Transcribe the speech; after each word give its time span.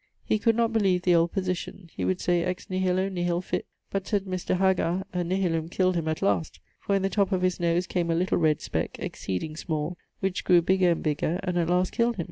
He 0.25 0.39
could 0.39 0.55
not 0.55 0.73
beleeve 0.73 1.03
the 1.03 1.13
old 1.13 1.31
position; 1.31 1.91
he 1.95 2.03
would 2.05 2.19
say 2.19 2.41
ex 2.43 2.71
nihilo 2.71 3.07
nihil 3.07 3.39
fit. 3.39 3.67
But 3.91 4.07
sayd 4.07 4.25
Mr. 4.25 4.57
Haggar, 4.57 5.03
a 5.13 5.23
nihilum 5.23 5.69
killed 5.69 5.95
him 5.95 6.07
at 6.07 6.23
last: 6.23 6.59
for 6.79 6.95
in 6.95 7.03
the 7.03 7.07
top 7.07 7.31
of 7.31 7.43
his 7.43 7.59
nose 7.59 7.85
came 7.85 8.09
a 8.09 8.15
little 8.15 8.39
red 8.39 8.61
speck 8.61 8.97
(exceeding 8.97 9.55
small), 9.55 9.99
which 10.19 10.43
grew 10.43 10.63
bigger 10.63 10.89
and 10.89 11.03
bigger, 11.03 11.39
and 11.43 11.55
at 11.59 11.69
last 11.69 11.91
killed 11.91 12.15
him. 12.15 12.19